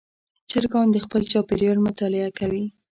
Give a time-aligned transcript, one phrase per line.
[0.49, 2.63] چرګان د خپل چاپېریال مطالعه کوي.